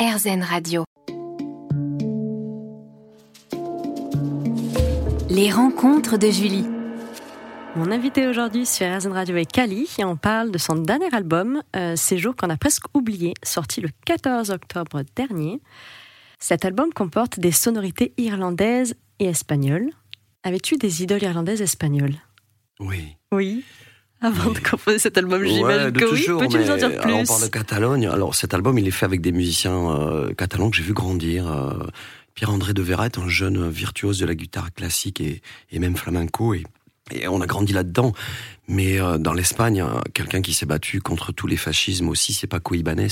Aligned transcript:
RZN 0.00 0.42
Radio. 0.42 0.84
Les 5.28 5.50
rencontres 5.52 6.16
de 6.16 6.30
Julie. 6.30 6.64
Mon 7.76 7.90
invité 7.90 8.26
aujourd'hui 8.26 8.64
sur 8.64 8.86
RZN 8.86 9.12
Radio 9.12 9.36
est 9.36 9.44
Kali 9.44 9.86
et 9.98 10.04
on 10.06 10.16
parle 10.16 10.52
de 10.52 10.56
son 10.56 10.76
dernier 10.76 11.14
album, 11.14 11.62
euh, 11.76 11.96
Ces 11.96 12.16
jours 12.16 12.34
qu'on 12.34 12.48
a 12.48 12.56
presque 12.56 12.86
oubliés, 12.94 13.34
sorti 13.42 13.82
le 13.82 13.90
14 14.06 14.48
octobre 14.48 15.02
dernier. 15.14 15.60
Cet 16.38 16.64
album 16.64 16.94
comporte 16.94 17.38
des 17.38 17.52
sonorités 17.52 18.14
irlandaises 18.16 18.94
et 19.18 19.26
espagnoles. 19.26 19.90
Avais-tu 20.44 20.78
des 20.78 21.02
idoles 21.02 21.24
irlandaises 21.24 21.60
et 21.60 21.64
espagnoles? 21.64 22.16
Oui. 22.78 23.18
Oui. 23.32 23.66
Avant 24.22 24.50
de 24.50 24.58
composer 24.58 24.98
cet 24.98 25.16
album, 25.16 25.42
j'imagine 25.44 25.92
que 25.92 26.04
oui. 26.04 26.26
Peux-tu 26.26 26.58
nous 26.58 26.70
en 26.70 26.76
dire 26.76 27.00
plus 27.00 27.12
On 27.12 27.24
parle 27.24 27.42
de 27.42 27.48
Catalogne. 27.48 28.06
Alors 28.06 28.34
cet 28.34 28.52
album, 28.52 28.78
il 28.78 28.86
est 28.86 28.90
fait 28.90 29.06
avec 29.06 29.20
des 29.22 29.32
musiciens 29.32 29.90
euh, 29.90 30.34
catalans 30.34 30.70
que 30.70 30.76
j'ai 30.76 30.82
vu 30.82 30.92
grandir. 30.92 31.50
Euh, 31.50 31.86
Pierre-André 32.34 32.74
de 32.74 32.82
Verret, 32.82 33.18
un 33.18 33.28
jeune 33.28 33.68
virtuose 33.68 34.18
de 34.18 34.26
la 34.26 34.34
guitare 34.34 34.72
classique 34.72 35.20
et, 35.20 35.40
et 35.72 35.78
même 35.78 35.96
flamenco. 35.96 36.54
Et, 36.54 36.64
et 37.12 37.28
on 37.28 37.40
a 37.40 37.46
grandi 37.46 37.72
là-dedans. 37.72 38.12
Mais 38.70 39.00
euh, 39.00 39.18
dans 39.18 39.32
l'Espagne, 39.32 39.84
quelqu'un 40.14 40.42
qui 40.42 40.54
s'est 40.54 40.64
battu 40.64 41.00
contre 41.00 41.32
tous 41.32 41.48
les 41.48 41.56
fascismes 41.56 42.08
aussi, 42.08 42.32
c'est 42.32 42.46
Paco 42.46 42.76
Ibanez. 42.76 43.08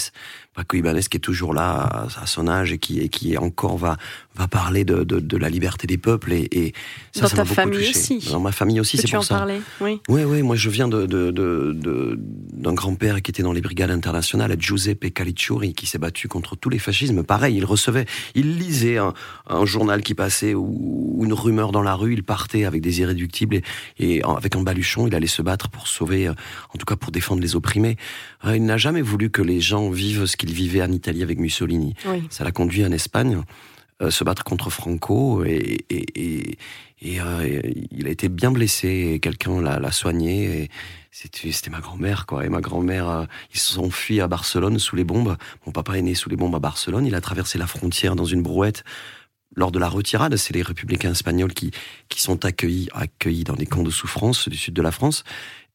Paco 0.54 0.76
Ibanez 0.76 1.02
qui 1.10 1.16
est 1.16 1.20
toujours 1.20 1.52
là 1.52 2.06
à, 2.20 2.26
son 2.26 2.46
âge 2.46 2.72
et 2.72 2.78
qui, 2.78 3.00
et 3.00 3.08
qui 3.08 3.36
encore 3.36 3.76
va, 3.76 3.96
va 4.36 4.46
parler 4.46 4.84
de, 4.84 5.02
de, 5.02 5.18
de 5.18 5.36
la 5.36 5.48
liberté 5.48 5.88
des 5.88 5.98
peuples. 5.98 6.32
Et, 6.32 6.48
et 6.52 6.74
ça, 7.12 7.22
dans 7.22 7.28
ça 7.28 7.36
ta 7.38 7.44
famille 7.44 7.78
touché. 7.78 7.90
aussi. 7.90 8.30
Dans 8.30 8.38
ma 8.38 8.52
famille 8.52 8.78
aussi, 8.78 8.98
c'est 8.98 9.08
pour 9.08 9.18
en 9.18 9.22
ça. 9.22 9.38
Parler, 9.38 9.60
oui. 9.80 10.00
oui, 10.08 10.22
oui. 10.22 10.42
Moi, 10.42 10.54
je 10.54 10.70
viens 10.70 10.86
de, 10.86 11.06
de, 11.06 11.32
de, 11.32 12.16
d'un 12.52 12.72
grand-père 12.74 13.20
qui 13.20 13.32
était 13.32 13.42
dans 13.42 13.52
les 13.52 13.60
brigades 13.60 13.90
internationales, 13.90 14.54
Giuseppe 14.60 15.12
Calicciuri, 15.12 15.74
qui 15.74 15.86
s'est 15.86 15.98
battu 15.98 16.28
contre 16.28 16.54
tous 16.54 16.70
les 16.70 16.78
fascismes. 16.78 17.24
Pareil, 17.24 17.56
il 17.56 17.64
recevait, 17.64 18.06
il 18.36 18.59
lisait 18.59 18.98
un, 18.98 19.12
un 19.48 19.64
journal 19.64 20.02
qui 20.02 20.14
passait 20.14 20.54
ou 20.54 21.18
une 21.24 21.32
rumeur 21.32 21.72
dans 21.72 21.82
la 21.82 21.95
rue, 21.95 22.12
il 22.12 22.22
partait 22.22 22.65
avec 22.65 22.80
des 22.80 23.00
irréductibles 23.00 23.56
et, 23.56 23.62
et 23.98 24.22
avec 24.22 24.54
un 24.54 24.62
baluchon, 24.62 25.09
il 25.09 25.15
allait 25.16 25.26
se 25.26 25.43
battre 25.43 25.48
pour 25.57 25.88
sauver, 25.88 26.29
en 26.29 26.79
tout 26.79 26.85
cas 26.85 26.96
pour 26.96 27.13
défendre 27.13 27.41
les 27.41 27.57
opprimés. 27.57 27.96
Il 28.45 28.65
n'a 28.65 28.77
jamais 28.77 29.02
voulu 29.02 29.30
que 29.30 29.43
les 29.43 29.60
gens 29.60 29.90
vivent 29.90 30.27
ce 30.27 30.37
qu'il 30.37 30.52
vivait 30.52 30.82
en 30.82 30.93
Italie 30.93 31.23
avec 31.23 31.38
Mussolini. 31.38 31.95
Oui. 32.07 32.24
Ça 32.30 32.45
l'a 32.45 32.52
conduit 32.52 32.85
en 32.85 32.93
Espagne, 32.93 33.43
euh, 34.02 34.10
se 34.10 34.24
battre 34.24 34.45
contre 34.45 34.71
Franco, 34.71 35.45
et, 35.45 35.79
et, 35.90 36.05
et, 36.15 36.59
et 37.01 37.21
euh, 37.21 37.60
il 37.90 38.07
a 38.07 38.10
été 38.10 38.29
bien 38.29 38.51
blessé, 38.51 39.18
quelqu'un 39.23 39.60
l'a 39.60 39.93
soigné, 39.93 40.63
et 40.63 40.71
c'était 41.10 41.71
ma 41.71 41.80
grand-mère, 41.80 42.27
quoi. 42.27 42.45
Et 42.45 42.49
ma 42.49 42.60
grand-mère, 42.60 43.09
euh, 43.09 43.24
ils 43.52 43.59
se 43.59 43.73
sont 43.73 43.90
fuis 43.90 44.21
à 44.21 44.29
Barcelone 44.29 44.79
sous 44.79 44.95
les 44.96 45.05
bombes. 45.05 45.37
Mon 45.66 45.73
papa 45.73 45.99
est 45.99 46.02
né 46.02 46.15
sous 46.15 46.29
les 46.29 46.37
bombes 46.37 46.55
à 46.55 46.60
Barcelone, 46.60 47.07
il 47.07 47.15
a 47.15 47.21
traversé 47.21 47.59
la 47.59 47.66
frontière 47.66 48.15
dans 48.15 48.24
une 48.24 48.43
brouette 48.43 48.85
lors 49.59 49.73
de 49.73 49.78
la 49.78 49.88
retirade, 49.88 50.37
c'est 50.37 50.54
les 50.54 50.62
républicains 50.62 51.10
espagnols 51.10 51.52
qui, 51.52 51.73
qui 52.09 52.23
sont 52.23 52.45
accueillis, 52.45 52.88
accueillis 52.95 53.45
dans 53.45 53.54
des 53.56 53.66
camps 53.66 53.82
de 53.82 53.90
souffrance 53.90 54.48
du 54.48 54.56
sud 54.56 54.73
de 54.74 54.82
la 54.82 54.92
France. 54.92 55.24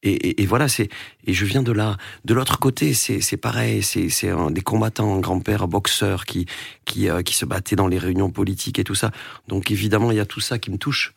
Et, 0.02 0.12
et, 0.12 0.42
et 0.42 0.46
voilà, 0.46 0.68
c'est 0.68 0.88
et 1.26 1.32
je 1.32 1.44
viens 1.44 1.62
de 1.62 1.72
là. 1.72 1.96
De 2.24 2.34
l'autre 2.34 2.58
côté, 2.58 2.92
c'est 2.94 3.20
c'est 3.20 3.36
pareil, 3.38 3.82
c'est 3.82 4.08
c'est 4.08 4.30
des 4.50 4.60
combattants, 4.60 5.18
grand-père 5.20 5.68
boxeurs 5.68 6.24
qui 6.24 6.46
qui 6.84 7.08
euh, 7.08 7.22
qui 7.22 7.34
se 7.34 7.46
battaient 7.46 7.76
dans 7.76 7.88
les 7.88 7.98
réunions 7.98 8.30
politiques 8.30 8.78
et 8.78 8.84
tout 8.84 8.94
ça. 8.94 9.12
Donc 9.48 9.70
évidemment, 9.70 10.10
il 10.10 10.16
y 10.16 10.20
a 10.20 10.26
tout 10.26 10.40
ça 10.40 10.58
qui 10.58 10.70
me 10.70 10.78
touche. 10.78 11.14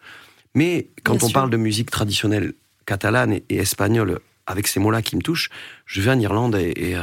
Mais 0.55 0.89
quand 1.03 1.15
Bien 1.15 1.23
on 1.23 1.27
sûr. 1.27 1.33
parle 1.33 1.49
de 1.49 1.57
musique 1.57 1.91
traditionnelle 1.91 2.53
catalane 2.85 3.33
et, 3.33 3.43
et 3.49 3.57
espagnole 3.57 4.19
avec 4.45 4.67
ces 4.67 4.79
mots-là 4.79 5.02
qui 5.02 5.17
me 5.17 5.21
touchent, 5.21 5.49
je 5.89 6.02
vais 6.02 6.11
en 6.11 6.19
Irlande 6.19 6.55
et, 6.55 6.73
et 6.89 6.95
euh, 6.97 7.02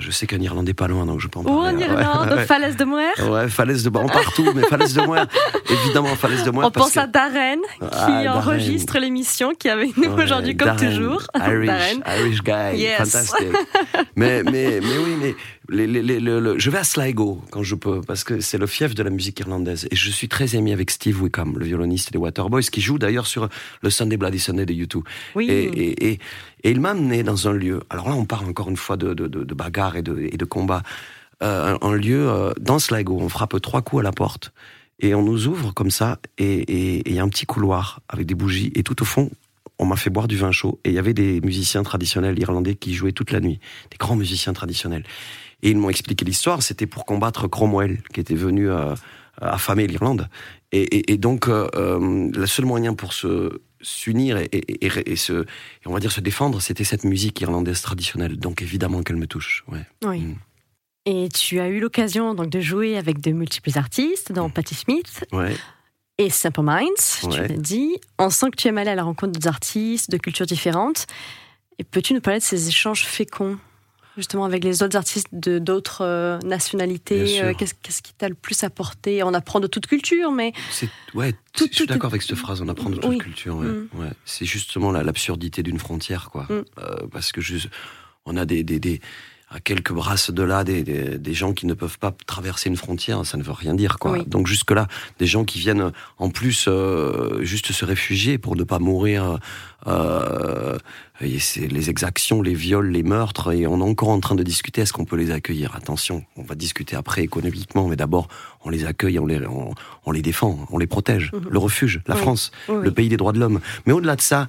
je 0.00 0.10
sais 0.12 0.26
qu'un 0.28 0.38
Irlandais 0.40 0.74
pas 0.74 0.86
loin, 0.86 1.04
donc 1.06 1.20
je 1.20 1.26
peux 1.28 1.40
en 1.40 1.42
Ou 1.42 1.44
parler. 1.62 1.74
en 1.74 1.76
Ouais, 1.76 2.02
Irlande, 2.02 2.32
ouais. 2.38 2.46
Falaise 2.46 2.76
de 2.76 2.84
Moher. 2.84 3.10
Ouais, 3.28 3.48
falaise 3.48 3.82
de 3.82 3.90
Moher, 3.90 4.06
partout, 4.12 4.46
mais 4.54 4.62
falaise 4.62 4.94
de 4.94 5.02
Moher, 5.02 5.24
évidemment, 5.68 6.14
falaise 6.14 6.44
de 6.44 6.50
Moher. 6.52 6.66
On 6.68 6.70
pense 6.70 6.92
que- 6.92 7.00
à 7.00 7.06
Darren 7.08 7.56
qui 7.80 7.86
Ah, 7.90 8.22
Darren. 8.24 8.38
enregistre 8.38 8.98
l'émission, 9.00 9.52
qui 9.58 9.66
est 9.68 9.72
avec 9.72 9.96
nous 9.96 10.10
Ouais, 10.14 10.22
aujourd'hui 10.22 10.56
comme 10.56 10.76
toujours. 10.76 11.22
Irish, 11.36 11.66
Darren. 11.66 12.00
Irish 12.20 12.42
guy, 12.42 12.78
Yes. 12.80 12.96
fantastique. 12.98 13.48
mais, 14.16 14.42
mais, 14.44 14.80
mais 14.80 14.98
oui, 15.04 15.16
mais 15.20 15.34
les, 15.68 15.86
les, 15.86 16.02
les- 16.02 16.20
le- 16.20 16.38
le- 16.40 16.58
je 16.58 16.70
vais 16.70 16.78
à 16.78 16.84
Sligo 16.84 17.40
quand 17.50 17.62
je 17.62 17.74
peux, 17.74 18.02
parce 18.02 18.24
que 18.24 18.40
c'est 18.40 18.58
le 18.58 18.66
fief 18.66 18.94
de 18.94 19.02
la 19.02 19.10
musique 19.10 19.40
irlandaise. 19.40 19.88
Et 19.90 19.96
je 19.96 20.10
suis 20.10 20.28
très 20.28 20.54
ami 20.54 20.72
avec 20.72 20.90
Steve 20.90 21.20
Wickham, 21.22 21.58
le 21.58 21.64
violoniste 21.64 22.12
des 22.12 22.18
Waterboys, 22.18 22.62
qui 22.70 22.80
joue 22.80 22.98
d'ailleurs 22.98 23.26
sur 23.26 23.48
le 23.82 23.90
Sunday 23.90 24.16
Bloody 24.16 24.38
Sunday 24.38 24.66
de 24.66 24.74
U2. 24.74 25.02
Oui. 25.34 25.48
Et, 25.50 25.62
et, 25.64 26.08
et, 26.12 26.18
et 26.64 26.70
il 26.70 26.80
m'a 26.80 26.90
amené 26.90 27.22
dans 27.24 27.48
un 27.48 27.52
lieu. 27.52 27.80
Alors 27.90 28.08
on 28.14 28.24
parle 28.24 28.46
encore 28.46 28.68
une 28.68 28.76
fois 28.76 28.96
de, 28.96 29.14
de, 29.14 29.54
bagarre 29.54 29.96
et 29.96 30.02
de, 30.02 30.18
et 30.18 30.36
combat. 30.48 30.82
Euh, 31.42 31.76
un, 31.80 31.94
lieu 31.94 32.28
euh, 32.28 32.52
dans 32.60 32.78
Sligo. 32.78 33.18
On 33.20 33.28
frappe 33.28 33.60
trois 33.60 33.82
coups 33.82 34.00
à 34.00 34.02
la 34.04 34.12
porte 34.12 34.52
et 35.00 35.14
on 35.14 35.22
nous 35.22 35.48
ouvre 35.48 35.72
comme 35.72 35.90
ça. 35.90 36.18
Et 36.38 37.08
il 37.08 37.14
y 37.14 37.18
a 37.18 37.22
un 37.22 37.28
petit 37.28 37.46
couloir 37.46 38.00
avec 38.08 38.26
des 38.26 38.34
bougies. 38.34 38.70
Et 38.76 38.84
tout 38.84 39.02
au 39.02 39.04
fond, 39.04 39.30
on 39.78 39.86
m'a 39.86 39.96
fait 39.96 40.10
boire 40.10 40.28
du 40.28 40.36
vin 40.36 40.52
chaud. 40.52 40.78
Et 40.84 40.90
il 40.90 40.94
y 40.94 40.98
avait 40.98 41.14
des 41.14 41.40
musiciens 41.40 41.82
traditionnels 41.82 42.38
irlandais 42.38 42.76
qui 42.76 42.94
jouaient 42.94 43.12
toute 43.12 43.32
la 43.32 43.40
nuit, 43.40 43.58
des 43.90 43.96
grands 43.98 44.14
musiciens 44.14 44.52
traditionnels. 44.52 45.04
Et 45.62 45.70
ils 45.70 45.76
m'ont 45.76 45.90
expliqué 45.90 46.24
l'histoire. 46.24 46.62
C'était 46.62 46.86
pour 46.86 47.04
combattre 47.04 47.48
Cromwell, 47.48 48.02
qui 48.12 48.20
était 48.20 48.36
venu 48.36 48.70
euh, 48.70 48.94
affamer 49.40 49.88
l'Irlande. 49.88 50.28
Et, 50.70 51.12
et, 51.12 51.18
donc, 51.18 51.48
le 51.48 52.46
seul 52.46 52.64
moyen 52.64 52.94
pour 52.94 53.12
se 53.12 53.60
s'unir 53.82 54.36
et, 54.38 54.48
et, 54.52 54.86
et, 54.86 55.12
et 55.12 55.16
se, 55.16 55.44
on 55.86 55.92
va 55.92 56.00
dire 56.00 56.12
se 56.12 56.20
défendre, 56.20 56.60
c'était 56.60 56.84
cette 56.84 57.04
musique 57.04 57.40
irlandaise 57.40 57.82
traditionnelle. 57.82 58.38
Donc 58.38 58.62
évidemment 58.62 59.02
qu'elle 59.02 59.16
me 59.16 59.26
touche. 59.26 59.64
Ouais. 59.68 59.84
Oui. 60.04 60.20
Mm. 60.20 60.36
Et 61.04 61.28
tu 61.30 61.58
as 61.58 61.68
eu 61.68 61.80
l'occasion 61.80 62.34
donc 62.34 62.48
de 62.48 62.60
jouer 62.60 62.96
avec 62.96 63.20
de 63.20 63.32
multiples 63.32 63.76
artistes, 63.76 64.32
dont 64.32 64.48
Mm. 64.48 64.52
Patti 64.52 64.74
Smith 64.74 65.24
Ouais. 65.32 65.56
et 66.18 66.30
Simple 66.30 66.62
Minds, 66.62 67.20
tu 67.22 67.28
l'as 67.28 67.48
dit. 67.48 67.96
On 68.18 68.30
sent 68.30 68.50
que 68.52 68.56
tu 68.56 68.68
aimes 68.68 68.78
aller 68.78 68.90
à 68.90 68.94
la 68.94 69.02
rencontre 69.02 69.32
d'autres 69.32 69.48
artistes, 69.48 70.10
de 70.10 70.16
cultures 70.16 70.46
différentes. 70.46 71.06
Et 71.78 71.84
peux-tu 71.84 72.14
nous 72.14 72.20
parler 72.20 72.38
de 72.38 72.44
ces 72.44 72.68
échanges 72.68 73.04
féconds, 73.04 73.58
justement, 74.16 74.44
avec 74.44 74.64
les 74.64 74.82
autres 74.82 74.96
artistes 74.96 75.28
de 75.32 75.58
d'autres 75.58 76.02
euh, 76.04 76.38
nationalités 76.40 77.42
euh, 77.42 77.52
Qu'est-ce 77.54 78.02
qui 78.02 78.12
t'a 78.14 78.28
le 78.28 78.34
plus 78.34 78.62
apporté? 78.64 79.22
On 79.22 79.34
apprend 79.34 79.60
de 79.60 79.66
toute 79.66 79.86
culture, 79.86 80.30
mais 80.32 80.52
ouais, 81.14 81.34
Tout- 81.52 81.68
je 81.70 81.76
suis 81.76 81.86
d'accord 81.86 82.10
avec 82.10 82.22
cette 82.22 82.36
phrase. 82.36 82.60
On 82.62 82.68
apprend 82.68 82.90
de 82.90 82.96
toute 82.96 83.04
Oui. 83.06 83.18
culture. 83.18 83.56
Ouais, 83.56 83.66
Mm. 83.66 83.88
ouais. 83.94 84.10
C'est 84.24 84.44
justement 84.46 84.90
la- 84.92 85.02
l'absurdité 85.02 85.62
d'une 85.62 85.78
frontière, 85.78 86.30
quoi. 86.30 86.44
Mm. 86.48 86.64
Euh, 86.78 86.96
parce 87.10 87.32
que 87.32 87.40
je, 87.40 87.56
on 88.26 88.36
a 88.36 88.44
des, 88.44 88.62
des, 88.64 88.78
des 88.80 89.00
à 89.54 89.60
quelques 89.60 89.92
brasses 89.92 90.30
de 90.30 90.42
là 90.42 90.64
des, 90.64 90.82
des, 90.82 91.18
des 91.18 91.34
gens 91.34 91.52
qui 91.52 91.66
ne 91.66 91.74
peuvent 91.74 91.98
pas 91.98 92.10
traverser 92.26 92.70
une 92.70 92.76
frontière, 92.78 93.26
ça 93.26 93.36
ne 93.36 93.42
veut 93.42 93.52
rien 93.52 93.74
dire, 93.74 93.98
quoi. 93.98 94.12
Oui. 94.12 94.24
Donc 94.26 94.46
jusque 94.46 94.70
là, 94.70 94.88
des 95.18 95.26
gens 95.26 95.44
qui 95.44 95.58
viennent 95.58 95.92
en 96.16 96.30
plus 96.30 96.70
juste 97.40 97.70
se 97.72 97.84
réfugier 97.84 98.38
pour 98.38 98.56
ne 98.56 98.64
pas 98.64 98.78
mourir. 98.78 99.38
Euh, 101.20 101.26
et 101.26 101.38
c'est 101.38 101.66
les 101.66 101.90
exactions, 101.90 102.40
les 102.42 102.54
viols, 102.54 102.90
les 102.90 103.02
meurtres, 103.02 103.52
et 103.52 103.66
on 103.66 103.80
est 103.80 103.82
encore 103.82 104.10
en 104.10 104.20
train 104.20 104.34
de 104.34 104.42
discuter. 104.42 104.80
Est-ce 104.82 104.92
qu'on 104.92 105.04
peut 105.04 105.16
les 105.16 105.30
accueillir? 105.30 105.74
Attention, 105.76 106.24
on 106.36 106.42
va 106.42 106.54
discuter 106.54 106.96
après 106.96 107.22
économiquement, 107.22 107.88
mais 107.88 107.96
d'abord 107.96 108.28
on 108.64 108.70
les 108.70 108.84
accueille, 108.84 109.18
on 109.18 109.26
les, 109.26 109.44
on, 109.46 109.74
on 110.06 110.12
les 110.12 110.22
défend, 110.22 110.66
on 110.70 110.78
les 110.78 110.86
protège. 110.86 111.30
Mhm. 111.32 111.48
Le 111.50 111.58
refuge, 111.58 112.00
la 112.06 112.14
Oui. 112.14 112.20
France, 112.20 112.52
oui, 112.68 112.76
le 112.82 112.90
pays 112.92 113.08
des 113.08 113.16
droits 113.16 113.32
de 113.32 113.40
l'homme. 113.40 113.60
Mais 113.86 113.92
au-delà 113.92 114.14
de 114.16 114.20
ça, 114.20 114.46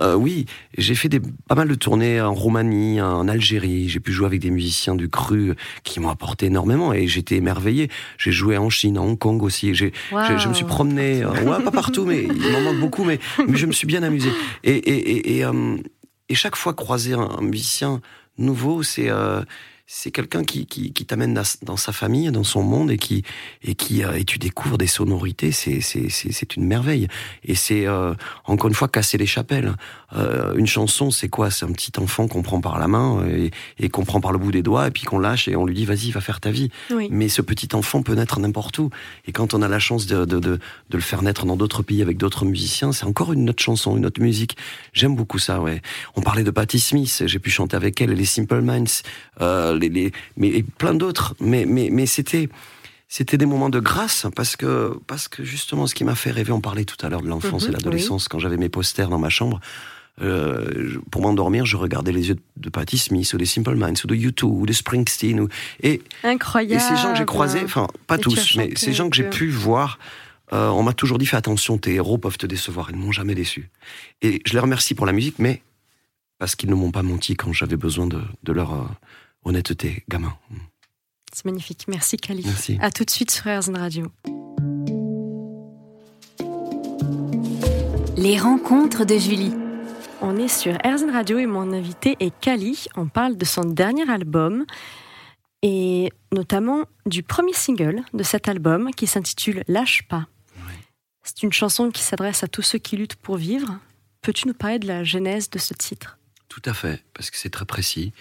euh, 0.00 0.14
oui, 0.14 0.46
j'ai 0.78 0.94
fait 0.94 1.10
des, 1.10 1.20
pas 1.20 1.54
mal 1.54 1.68
de 1.68 1.74
tournées 1.74 2.20
en 2.22 2.32
Roumanie, 2.32 3.02
en 3.02 3.28
Algérie. 3.28 3.88
J'ai 3.90 4.00
pu 4.00 4.12
jouer 4.12 4.26
avec 4.26 4.40
des 4.40 4.50
musiciens 4.50 4.94
du 4.94 5.10
cru 5.10 5.52
qui 5.84 6.00
m'ont 6.00 6.08
apporté 6.08 6.46
énormément 6.46 6.94
et 6.94 7.06
j'étais 7.06 7.34
émerveillé. 7.36 7.90
J'ai 8.16 8.32
joué 8.32 8.56
en 8.56 8.70
Chine, 8.70 8.96
à 8.96 9.02
Hong 9.02 9.18
Kong 9.18 9.42
aussi. 9.42 9.74
J'ai, 9.74 9.92
je 10.10 10.48
me 10.48 10.54
suis 10.54 10.64
promené, 10.64 11.22
euh, 11.22 11.30
ouais, 11.44 11.62
pas 11.62 11.70
partout, 11.72 12.06
mais 12.06 12.22
il 12.22 12.52
m'en 12.52 12.60
manque 12.62 12.78
beaucoup, 12.80 13.04
mais, 13.04 13.18
mais 13.46 13.58
je 13.58 13.66
me 13.66 13.72
suis 13.72 13.86
bien 13.86 14.02
amusé. 14.02 14.30
Et, 14.64 14.70
et, 14.72 15.10
et, 15.10 15.36
et, 15.38 15.44
euh, 15.44 15.76
et 16.30 16.34
chaque 16.34 16.56
fois 16.56 16.72
croiser 16.72 17.14
un, 17.14 17.40
musicien 17.42 18.00
nouveau, 18.38 18.82
c'est 18.82 19.10
euh, 19.10 19.42
c'est 19.92 20.12
quelqu'un 20.12 20.44
qui, 20.44 20.66
qui, 20.66 20.92
qui 20.92 21.04
t'amène 21.04 21.34
dans, 21.62 21.76
sa 21.76 21.90
famille, 21.90 22.30
dans 22.30 22.44
son 22.44 22.62
monde, 22.62 22.92
et 22.92 22.96
qui 22.96 23.24
et 23.64 23.74
qui 23.74 24.04
euh, 24.04 24.12
et 24.12 24.24
tu 24.24 24.38
découvres 24.38 24.78
des 24.78 24.86
sonorités. 24.86 25.50
C'est 25.50 25.80
c'est 25.80 26.08
c'est 26.10 26.30
c'est 26.30 26.54
une 26.54 26.64
merveille. 26.64 27.08
Et 27.44 27.56
c'est 27.56 27.88
euh, 27.88 28.14
encore 28.44 28.68
une 28.68 28.74
fois 28.74 28.86
casser 28.86 29.18
les 29.18 29.26
chapelles. 29.26 29.74
Euh, 30.14 30.54
une 30.54 30.68
chanson, 30.68 31.10
c'est 31.10 31.28
quoi? 31.28 31.50
C'est 31.50 31.64
un 31.64 31.72
petit 31.72 31.90
enfant 31.98 32.28
qu'on 32.28 32.42
prend 32.42 32.60
par 32.60 32.78
la 32.78 32.86
main 32.86 33.26
et, 33.26 33.50
et 33.80 33.88
qu'on 33.88 34.04
prend 34.04 34.20
par 34.20 34.30
le 34.30 34.38
bout 34.38 34.52
des 34.52 34.62
doigts, 34.62 34.86
et 34.86 34.90
puis 34.92 35.02
qu'on 35.02 35.18
lâche 35.18 35.48
et 35.48 35.56
on 35.56 35.66
lui 35.66 35.74
dit 35.74 35.86
vas-y, 35.86 36.12
va 36.12 36.20
faire 36.20 36.38
ta 36.38 36.52
vie. 36.52 36.70
Oui. 36.92 37.08
Mais 37.10 37.28
ce 37.28 37.42
petit 37.42 37.74
enfant 37.74 38.02
peut 38.04 38.14
naître 38.14 38.38
n'importe 38.38 38.78
où. 38.78 38.90
Et 39.26 39.32
quand 39.32 39.54
on 39.54 39.60
a 39.60 39.66
la 39.68 39.80
chance 39.80 40.06
de, 40.06 40.24
de, 40.24 40.38
de, 40.38 40.60
de 40.90 40.96
le 40.96 41.00
faire 41.00 41.22
naître 41.22 41.46
dans 41.46 41.56
d'autres 41.56 41.82
pays 41.82 42.00
avec 42.00 42.16
d'autres 42.16 42.44
musiciens, 42.44 42.92
c'est 42.92 43.06
encore 43.06 43.32
une 43.32 43.50
autre 43.50 43.62
chanson, 43.62 43.96
une 43.96 44.06
autre 44.06 44.22
musique. 44.22 44.56
J'aime 44.92 45.16
beaucoup 45.16 45.40
ça, 45.40 45.60
ouais. 45.60 45.82
On 46.14 46.22
parlait 46.22 46.44
de 46.44 46.52
Patti 46.52 46.78
Smith, 46.78 47.24
j'ai 47.26 47.38
pu 47.40 47.50
chanter 47.50 47.74
avec 47.74 48.00
elle, 48.00 48.12
les 48.12 48.24
Simple 48.24 48.60
Minds, 48.60 49.02
euh, 49.40 49.79
les, 49.80 49.88
les, 49.88 50.12
mais 50.36 50.48
et 50.48 50.62
plein 50.62 50.94
d'autres. 50.94 51.34
Mais, 51.40 51.64
mais, 51.66 51.88
mais 51.90 52.06
c'était, 52.06 52.48
c'était 53.08 53.38
des 53.38 53.46
moments 53.46 53.70
de 53.70 53.80
grâce 53.80 54.26
parce 54.36 54.56
que, 54.56 54.98
parce 55.06 55.28
que 55.28 55.42
justement, 55.44 55.86
ce 55.86 55.94
qui 55.94 56.04
m'a 56.04 56.14
fait 56.14 56.30
rêver, 56.30 56.52
on 56.52 56.60
parlait 56.60 56.84
tout 56.84 57.04
à 57.04 57.08
l'heure 57.08 57.22
de 57.22 57.28
l'enfance 57.28 57.64
Mhm, 57.64 57.70
et 57.70 57.72
l'adolescence 57.72 58.28
quand 58.28 58.38
j'avais 58.38 58.56
mes 58.56 58.68
posters 58.68 59.08
dans 59.08 59.18
ma 59.18 59.30
chambre. 59.30 59.60
Euh, 60.22 60.98
pour 61.10 61.22
m'endormir, 61.22 61.64
je 61.64 61.76
regardais 61.76 62.12
les 62.12 62.28
yeux 62.28 62.36
de 62.56 62.68
Patti 62.68 62.98
Smith 62.98 63.32
ou 63.32 63.38
des 63.38 63.46
Simple 63.46 63.74
Minds 63.74 64.04
ou 64.04 64.06
de 64.06 64.14
U2 64.14 64.44
ou 64.44 64.66
de 64.66 64.72
Springsteen. 64.72 65.40
Ou, 65.40 65.48
et, 65.82 66.02
Incroyable. 66.24 66.74
et 66.74 66.78
ces 66.78 67.00
gens 67.00 67.12
que 67.12 67.18
j'ai 67.18 67.24
croisés, 67.24 67.62
enfin 67.64 67.86
pas 68.06 68.16
Et 68.16 68.20
tous, 68.20 68.56
mais 68.56 68.72
ces 68.76 68.92
gens 68.92 69.08
que 69.08 69.16
j'ai 69.16 69.28
pu 69.28 69.48
voir, 69.48 69.98
euh, 70.52 70.68
on 70.68 70.82
m'a 70.82 70.92
toujours 70.92 71.18
dit 71.18 71.26
fais 71.26 71.36
attention, 71.36 71.78
tes 71.78 71.94
héros 71.94 72.18
peuvent 72.18 72.38
te 72.38 72.46
décevoir. 72.46 72.90
Ils 72.90 72.96
ne 72.96 73.02
m'ont 73.02 73.12
jamais 73.12 73.34
déçu. 73.34 73.70
Et 74.20 74.42
je 74.44 74.52
les 74.52 74.58
remercie 74.58 74.94
pour 74.94 75.06
la 75.06 75.12
musique, 75.12 75.38
mais 75.38 75.62
parce 76.38 76.54
qu'ils 76.56 76.70
ne 76.70 76.74
m'ont 76.74 76.90
pas 76.90 77.02
menti 77.02 77.34
quand 77.36 77.52
j'avais 77.52 77.76
besoin 77.76 78.06
de, 78.06 78.20
de 78.42 78.52
leur 78.52 78.72
euh, 78.72 78.84
honnêteté, 79.44 80.04
gamin. 80.08 80.36
C'est 81.32 81.44
magnifique. 81.44 81.86
Merci, 81.88 82.16
Kali. 82.16 82.42
Merci. 82.44 82.78
À 82.80 82.90
tout 82.90 83.04
de 83.04 83.10
suite 83.10 83.30
sur 83.30 83.46
RZN 83.46 83.76
Radio. 83.76 84.06
Les 88.16 88.38
rencontres 88.38 89.04
de 89.04 89.16
Julie. 89.16 89.52
On 90.20 90.36
est 90.36 90.48
sur 90.48 90.74
RZN 90.84 91.10
Radio 91.10 91.38
et 91.38 91.46
mon 91.46 91.72
invité 91.72 92.16
est 92.20 92.38
Kali. 92.40 92.86
On 92.96 93.08
parle 93.08 93.36
de 93.36 93.44
son 93.44 93.62
dernier 93.62 94.10
album 94.10 94.66
et 95.62 96.10
notamment 96.32 96.84
du 97.06 97.22
premier 97.22 97.54
single 97.54 98.02
de 98.12 98.22
cet 98.22 98.48
album 98.48 98.90
qui 98.90 99.06
s'intitule 99.06 99.64
Lâche 99.68 100.06
pas. 100.08 100.26
C'est 101.22 101.42
une 101.42 101.52
chanson 101.52 101.90
qui 101.90 102.02
s'adresse 102.02 102.42
à 102.42 102.48
tous 102.48 102.62
ceux 102.62 102.78
qui 102.78 102.96
luttent 102.96 103.16
pour 103.16 103.36
vivre. 103.36 103.78
Peux-tu 104.22 104.48
nous 104.48 104.54
parler 104.54 104.78
de 104.78 104.86
la 104.86 105.04
genèse 105.04 105.50
de 105.50 105.58
ce 105.58 105.74
titre? 105.74 106.18
Tout 106.48 106.62
à 106.64 106.74
fait, 106.74 107.04
parce 107.14 107.30
que 107.30 107.36
c'est 107.36 107.50
très 107.50 107.66
précis. 107.66 108.12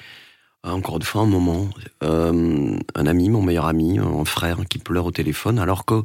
Euh, 0.66 0.72
Encore 0.72 0.98
une 0.98 1.04
fois, 1.04 1.22
un 1.22 1.26
moment, 1.26 1.70
euh, 2.04 2.78
un 2.96 3.06
ami, 3.06 3.30
mon 3.30 3.42
meilleur 3.42 3.66
ami, 3.66 4.00
un 4.00 4.26
frère 4.26 4.60
qui 4.70 4.78
pleure 4.78 5.06
au 5.06 5.12
téléphone, 5.12 5.60
alors 5.60 5.86
que 5.86 6.04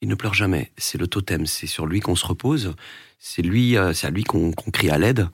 il 0.00 0.08
ne 0.08 0.14
pleure 0.14 0.34
jamais. 0.34 0.70
C'est 0.76 0.98
le 0.98 1.06
totem, 1.06 1.46
c'est 1.46 1.66
sur 1.66 1.86
lui 1.86 2.00
qu'on 2.00 2.16
se 2.16 2.26
repose, 2.26 2.74
c'est 3.18 3.40
lui, 3.42 3.76
euh, 3.76 3.94
c'est 3.94 4.06
à 4.06 4.10
lui 4.10 4.24
qu'on 4.24 4.52
crie 4.52 4.90
à 4.90 4.98
l'aide. 4.98 5.28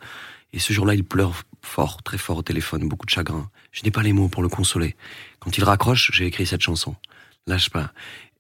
Et 0.53 0.59
ce 0.59 0.73
jour-là, 0.73 0.95
il 0.95 1.05
pleure 1.05 1.43
fort, 1.63 2.03
très 2.03 2.19
fort 2.19 2.39
au 2.39 2.43
téléphone, 2.43 2.89
beaucoup 2.89 3.07
de 3.07 3.11
chagrin. 3.11 3.51
Je 3.73 3.83
n'ai 3.85 3.91
pas 3.91 4.03
les 4.03 4.13
mots 4.13 4.29
pour 4.29 4.43
le 4.43 4.49
consoler. 4.49 4.97
Quand 5.41 5.57
il 5.57 5.65
raccroche, 5.65 6.11
j'ai 6.13 6.27
écrit 6.27 6.47
cette 6.47 6.61
chanson. 6.61 6.95
Lâche 7.47 7.71
pas. 7.71 7.93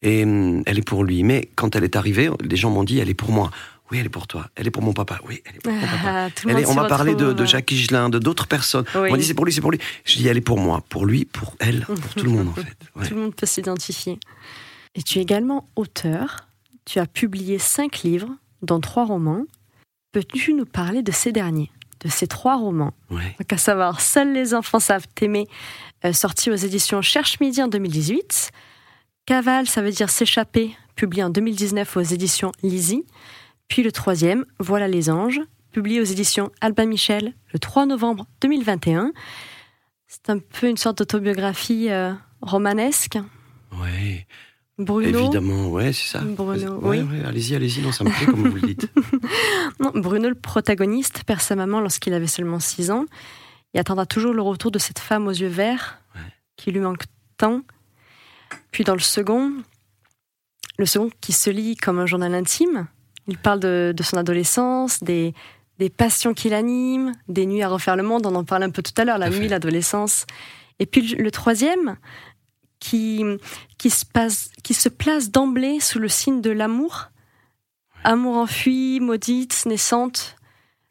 Et 0.03 0.23
hum, 0.25 0.63
elle 0.67 0.79
est 0.79 0.87
pour 0.87 1.05
lui. 1.05 1.23
Mais 1.23 1.51
quand 1.57 1.77
elle 1.77 1.85
est 1.85 1.97
arrivée, 1.97 2.31
les 2.41 2.57
gens 2.57 2.71
m'ont 2.71 2.85
dit, 2.85 2.99
elle 2.99 3.11
est 3.11 3.15
pour 3.15 3.33
moi. 3.33 3.51
Oui, 3.91 3.99
elle 3.99 4.07
est 4.07 4.11
pour 4.11 4.27
toi. 4.27 4.49
Elle 4.55 4.67
est 4.67 4.71
pour 4.71 4.83
mon 4.83 4.93
papa. 4.93 5.19
Oui, 5.27 5.43
elle 5.45 5.57
est 5.57 5.59
pour 5.61 5.73
mon 5.73 5.81
papa. 5.81 5.97
Ah, 6.05 6.29
Elle 6.49 6.59
est- 6.61 6.67
on 6.67 6.75
m'a 6.75 6.85
parlé 6.87 7.15
de, 7.15 7.33
de 7.33 7.45
Jacques 7.45 7.71
Higelin, 7.73 8.09
de 8.09 8.19
d'autres 8.19 8.47
personnes. 8.47 8.85
Oui. 8.95 9.09
On 9.09 9.13
m'a 9.13 9.17
dit 9.19 9.25
c'est 9.25 9.35
pour 9.35 9.45
lui, 9.45 9.53
c'est 9.53 9.61
pour 9.61 9.71
lui. 9.73 9.79
Je 10.05 10.17
dis 10.17 10.27
elle 10.29 10.37
est 10.37 10.41
pour 10.43 10.59
moi, 10.59 10.83
pour 10.89 11.07
lui, 11.07 11.25
pour 11.25 11.55
elle, 11.59 11.85
pour 11.87 12.15
tout 12.15 12.25
le 12.25 12.31
monde 12.31 12.49
en 12.49 12.55
fait. 12.55 12.77
Ouais. 12.97 13.09
Tout 13.09 13.15
le 13.15 13.21
monde 13.23 13.35
peut 13.35 13.47
s'identifier. 13.47 14.19
Et 14.95 15.03
tu 15.03 15.19
es 15.19 15.23
également 15.23 15.69
auteur. 15.77 16.47
Tu 16.85 16.99
as 16.99 17.07
publié 17.07 17.59
cinq 17.59 18.03
livres, 18.03 18.31
dont 18.63 18.81
trois 18.81 19.05
romans. 19.05 19.45
Peux-tu 20.13 20.55
nous 20.55 20.67
parler 20.67 21.03
de 21.03 21.13
ces 21.13 21.31
derniers, 21.31 21.71
de 22.05 22.09
ces 22.09 22.27
trois 22.27 22.57
romans? 22.57 22.93
Ouais. 23.11 23.37
Donc 23.39 23.53
à 23.53 23.59
savoir 23.59 24.01
Seuls 24.01 24.33
les 24.33 24.55
enfants 24.55 24.81
savent 24.81 25.07
t'aimer, 25.15 25.47
euh, 26.05 26.13
sorti 26.13 26.51
aux 26.51 26.57
éditions 26.57 27.03
Cherche 27.03 27.39
Midi 27.41 27.63
en 27.63 27.69
2018. 27.69 28.51
Cavale, 29.27 29.69
ça 29.69 29.83
veut 29.83 29.93
dire 29.93 30.11
s'échapper, 30.11 30.75
publié 30.97 31.23
en 31.23 31.31
2019 31.31 31.97
aux 31.97 32.01
éditions 32.03 32.51
Lizzie. 32.65 33.05
Puis 33.71 33.83
le 33.83 33.91
troisième, 33.93 34.45
Voilà 34.59 34.87
les 34.89 35.09
anges, 35.11 35.41
publié 35.73 36.01
aux 36.01 36.05
éditions 36.05 36.51
Albin 36.61 36.85
Michel 36.87 37.33
le 37.55 37.59
3 37.59 37.87
novembre 37.87 38.27
2021. 38.43 39.13
C'est 40.09 40.29
un 40.29 40.39
peu 40.39 40.69
une 40.69 40.77
sorte 40.77 40.99
d'autobiographie 40.99 41.89
euh, 41.91 42.13
romanesque. 42.43 43.17
Ouais. 43.81 44.27
Bruno, 44.77 45.21
Évidemment, 45.21 45.69
ouais, 45.69 45.93
c'est 45.93 46.09
ça. 46.09 46.21
Bruno, 46.21 46.79
Ouais, 46.81 47.01
oui. 47.03 47.19
ouais, 47.21 47.25
allez-y, 47.25 47.55
allez-y, 47.55 47.81
non, 47.83 47.93
ça 47.93 48.03
me 48.03 48.11
plaît 48.11 48.27
comme 48.27 48.49
vous 48.49 48.55
le 48.57 48.61
dites. 48.75 48.91
Non, 49.79 49.93
Bruno, 49.95 50.29
le 50.29 50.35
protagoniste, 50.35 51.23
perd 51.25 51.41
sa 51.41 51.55
maman 51.55 51.81
lorsqu'il 51.81 52.13
avait 52.13 52.27
seulement 52.27 52.59
6 52.61 52.91
ans 52.91 53.05
et 53.73 53.79
attendra 53.79 54.05
toujours 54.05 54.33
le 54.35 54.43
retour 54.43 54.71
de 54.71 54.79
cette 54.79 54.99
femme 54.99 55.27
aux 55.29 55.33
yeux 55.33 55.47
verts 55.49 55.99
Ouais. 56.15 56.21
qui 56.57 56.71
lui 56.73 56.81
manque 56.81 57.05
tant. 57.39 57.61
Puis 58.73 58.83
dans 58.85 58.95
le 58.95 59.01
second, 59.01 59.53
le 60.79 60.87
second 60.87 61.11
qui 61.21 61.33
se 61.33 61.51
lit 61.51 61.77
comme 61.77 61.99
un 62.01 62.07
journal 62.07 62.35
intime, 62.35 62.87
il 63.31 63.39
parle 63.39 63.61
de, 63.61 63.95
de 63.97 64.03
son 64.03 64.17
adolescence, 64.19 65.03
des, 65.03 65.33
des 65.79 65.89
passions 65.89 66.35
qui 66.35 66.49
l'animent, 66.51 67.13
des 67.29 67.47
nuits 67.47 67.63
à 67.63 67.69
refaire 67.69 67.97
le 67.97 68.03
monde, 68.03 68.27
on 68.27 68.35
en 68.35 68.45
parle 68.45 68.65
un 68.65 68.71
peu 68.71 68.83
tout 68.83 68.93
à 68.99 69.05
l'heure, 69.05 69.19
la 69.19 69.31
nuit, 69.31 69.49
l'adolescence. 69.49 70.27
Et 70.79 70.87
puis 70.87 71.15
le, 71.15 71.31
troisième, 71.31 71.97
qui, 72.81 73.25
qui, 73.79 73.91
se 73.91 74.05
passe, 74.05 74.51
qui 74.63 74.75
se 74.75 74.89
place 74.89 75.31
d'emblée 75.31 75.81
sous 75.81 75.99
le 75.99 76.09
signe 76.09 76.41
de 76.41 76.51
l'amour. 76.51 77.11
Amour 78.05 78.37
enfui, 78.39 78.99
maudite, 79.01 79.65
naissante, 79.67 80.37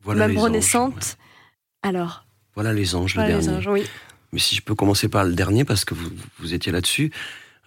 Voilà 0.04 0.28
même 0.28 0.38
anges. 0.38 0.44
renaissante. 0.44 0.96
ouais. 0.96 1.90
Alors, 1.90 2.26
Voilà 2.56 2.72
les 2.74 2.94
anges, 2.96 3.16
voilà 3.16 3.30
le 3.32 3.38
les 3.38 3.44
dernier. 3.46 3.58
anges, 3.58 3.68
oui. 3.68 3.84
Mais 4.32 4.40
si 4.40 4.56
je 4.56 4.62
peux 4.62 4.76
commencer 4.76 5.10
par 5.10 5.24
le 5.24 5.34
dernier, 5.34 5.66
parce 5.66 5.86
que 5.86 5.96
vous, 5.96 6.10
vous 6.40 6.54
étiez 6.54 6.72
là-dessus. 6.72 7.12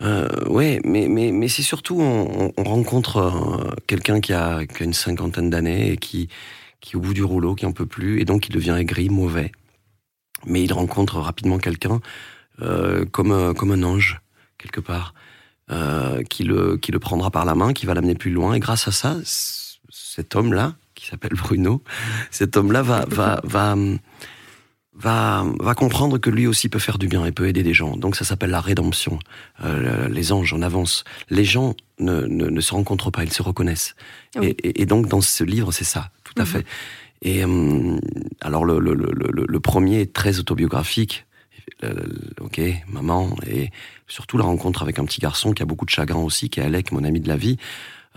Euh, 0.03 0.29
ouais, 0.49 0.81
mais, 0.85 1.07
mais, 1.09 1.31
mais 1.31 1.49
c'est 1.49 1.63
surtout, 1.63 2.01
on, 2.01 2.53
on 2.57 2.65
rencontre 2.65 3.17
euh, 3.19 3.71
quelqu'un 3.87 4.21
qui 4.21 4.33
a, 4.33 4.67
qui 4.67 4.83
une 4.83 4.93
cinquantaine 4.95 5.49
d'années 5.49 5.93
et 5.93 5.97
qui, 5.97 6.29
qui 6.81 6.95
est 6.95 6.97
au 6.97 7.01
bout 7.01 7.15
du 7.15 7.23
rouleau, 7.23 7.55
qui 7.55 7.67
en 7.67 7.73
peut 7.73 7.87
plus, 7.87 8.21
et 8.21 8.25
donc 8.25 8.49
il 8.49 8.53
devient 8.53 8.77
aigri, 8.79 9.11
mauvais. 9.11 9.53
Mais 10.45 10.63
il 10.65 10.73
rencontre 10.73 11.19
rapidement 11.21 11.59
quelqu'un 11.59 12.01
euh, 12.61 13.05
comme, 13.05 13.31
un- 13.31 13.55
comme 13.55 13.71
un 13.71 13.83
ange, 13.85 14.21
quelque 14.59 14.81
part, 14.81 15.15
euh, 15.71 16.23
qui, 16.25 16.43
le, 16.43 16.77
qui 16.79 16.91
le 16.91 16.99
prendra 16.99 17.31
par 17.31 17.45
la 17.45 17.55
main, 17.55 17.73
qui 17.73 17.87
va 17.87 17.95
l'amener 17.95 18.15
plus 18.17 18.33
loin, 18.33 18.55
et 18.55 18.61
grâce 18.61 18.89
à 18.89 18.93
ça, 18.93 19.17
cet 19.25 20.35
homme-là, 20.35 20.75
qui 20.97 21.07
s'appelle 21.07 21.35
Bruno, 21.35 21.83
cet 22.33 22.57
homme-là 22.57 22.83
va, 22.83 23.05
va, 23.09 23.41
va, 23.45 23.77
va, 23.77 23.77
va 24.95 25.75
comprendre 25.75 26.19
que 26.19 26.29
lui 26.31 26.47
aussi 26.47 26.69
peut 26.69 26.79
faire 26.79 26.99
du 26.99 27.09
bien 27.09 27.25
et 27.25 27.33
peut 27.33 27.49
aider 27.49 27.63
des 27.63 27.75
gens. 27.75 27.97
Donc 27.97 28.15
ça 28.17 28.25
s'appelle 28.25 28.51
la 28.51 28.61
rédemption. 28.61 29.19
Euh, 29.65 30.09
les 30.09 30.33
anges 30.33 30.53
en 30.53 30.63
avance. 30.63 31.05
Les 31.31 31.45
gens 31.45 31.75
ne, 31.99 32.23
ne, 32.27 32.47
ne 32.51 32.61
se 32.61 32.73
rencontrent 32.75 33.11
pas, 33.11 33.25
ils 33.25 33.33
se 33.33 33.43
reconnaissent. 33.43 33.95
Oui. 34.37 34.49
Et, 34.63 34.69
et- 34.69 34.83
et 34.83 34.87
donc 34.87 35.09
dans 35.09 35.21
ce 35.21 35.45
livre, 35.45 35.73
c'est 35.73 35.85
ça, 35.85 36.11
tout 36.25 36.35
à 36.37 36.43
Mhm. 36.43 36.47
fait. 36.47 36.67
Et 37.23 37.45
hum, 37.45 38.01
alors 38.41 38.65
le, 38.65 38.79
le, 38.81 38.95
le, 38.95 39.45
le, 39.47 39.61
premier 39.61 40.01
est 40.01 40.13
très 40.13 40.39
autobiographique. 40.41 41.25
Euh, 41.85 41.95
ok, 42.41 42.61
maman, 42.89 43.35
et 43.47 43.71
surtout 44.09 44.37
la 44.37 44.45
rencontre 44.45 44.83
avec 44.83 44.99
un 44.99 45.05
petit 45.05 45.21
garçon 45.21 45.53
qui 45.53 45.63
a 45.63 45.67
beaucoup 45.67 45.85
de 45.85 45.91
chagrin 45.91 46.19
aussi, 46.21 46.49
qui 46.51 46.61
est 46.61 46.65
Alec, 46.65 46.93
mon 46.93 47.03
ami 47.05 47.21
de 47.21 47.29
la 47.29 47.37
vie. 47.37 47.57